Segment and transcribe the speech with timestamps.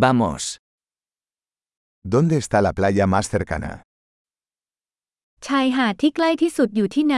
[0.00, 0.59] Vamos.
[2.01, 3.83] ¿Dónde está la playa más cercana?
[5.47, 7.17] ชายหาดที่ใกล้ที่สุดอยู่ที่ไหน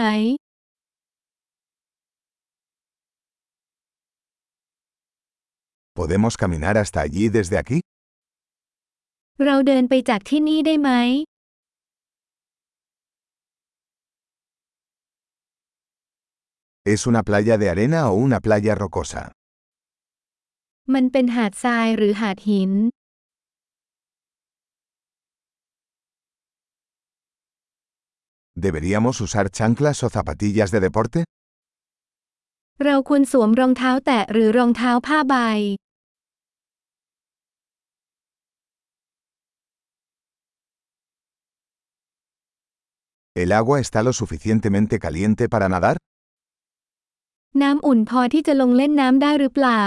[5.99, 7.79] ¿Podemos caminar hasta allí desde aquí?
[9.45, 10.89] เราเดินไปจากที่นี่ได้ไหม
[16.93, 19.23] ¿Es una playa de arena o una playa rocosa?
[20.91, 22.71] มันเป็นหาดทรายหรือหาดหิน
[28.65, 31.19] ¿Deberíamos usar chanclas o zapatillas de deporte?
[32.85, 35.35] เราควรสวมรองเท้าแตะหรือรองเท้าผ้าใบ
[43.43, 45.95] ¿El agua está lo suficientemente caliente para nadar?
[47.61, 49.83] น้ำอุ่นพอที่จะลงเล่นน้ำได้หรือเปล่า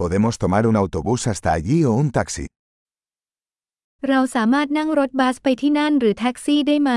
[0.00, 2.46] ¿Podemos tomar un autobús hasta allí o un taxi?
[4.08, 6.92] เราสามารถนั่งรถบัสไปที่นั่นหรือแท็กซี่ได้ไหม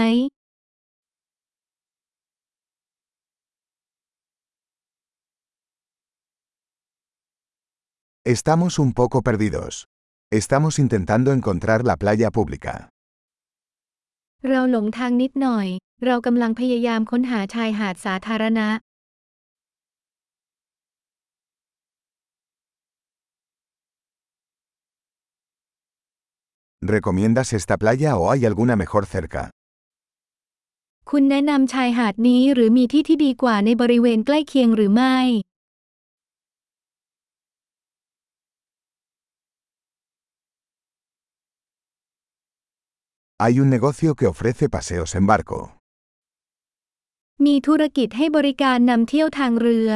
[8.36, 9.74] Estamos un poco perdidos.
[10.42, 12.74] Estamos intentando encontrar la playa pública.
[14.50, 15.68] เราหลงทางนิดหน่อย
[16.06, 18.68] เรากำลังพยายามค้นหาชายหาดสาธารณะ
[26.85, 29.43] ¿Recomiendas esta playa o hay alguna mejor cerca?
[31.11, 35.17] คุณแนะนำชายหาดนี้หรือมีที่ที่ดีกว่าในบริเวณใกล้เคียงหรือไม่
[43.43, 45.59] Hay un negocio que ofrece paseos en barco.
[47.45, 49.91] มีธุรกิจให้บริการนำเที่ยวทางเรือ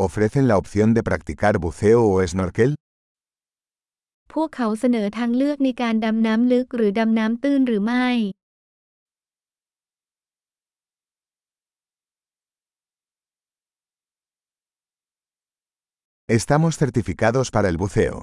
[0.00, 2.70] ¿Ofrecen la opción de practicar buceo o snorkel?
[4.32, 8.08] พวกเขาเสนอทางเลือกในการดำน้ำลึกหรือดำน้ำตื้นหรือไม่
[16.38, 18.16] Estamos certificados para el buceo.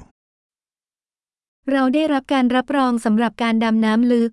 [1.72, 4.32] เราได้รับการรับรองสำหรับการดำน้ำลึก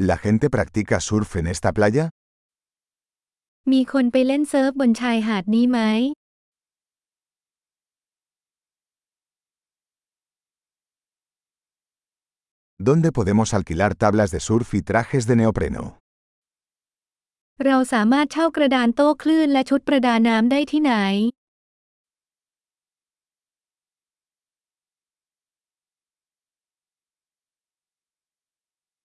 [0.00, 2.04] ¿La gente practica surf en esta playa?
[3.72, 5.80] มีคนไปเล่นเซิร์ฟบนชายหาดนี้ไหม
[12.88, 15.82] ¿Dónde podemos alquilar tablas de surf y trajes de neopreno?
[17.64, 20.94] เราสามารถเช่ากระดานโต้คลื่นและชุดประดาน้ำได้ที่ไหน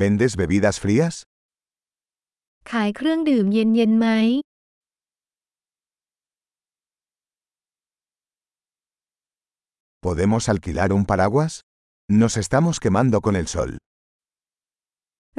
[0.00, 1.14] ¿Vendes bebidas frías?
[2.66, 4.08] ำ ขายเครื่องดื่มเย็นๆไหม
[10.06, 11.52] ¿Podemos alquilar un paraguas?
[12.20, 13.70] Nos estamos quemando con el sol.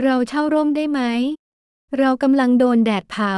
[0.04, 1.02] เราเช่าร่มได้ไหม
[2.00, 3.36] เรากำลังโดนแดดเผา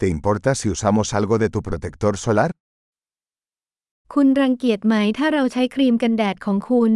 [0.00, 2.50] ¿Te importa si usamos algo de tu protector solar?
[4.17, 6.93] คุณรังเกียจไหมถ้าเราใช้ครีมกันแดดของคุณ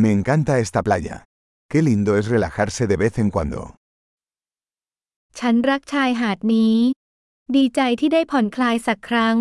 [0.00, 1.16] Me encanta esta playa.
[1.70, 3.62] Qué lindo es relajarse de vez en cuando.
[5.38, 6.76] ฉันรักชายหาดนี้
[7.56, 9.36] ดีใจที่ได้ผ่อนคลายสักครั้ง